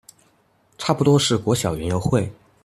[0.79, 2.33] 差不多是國小園遊會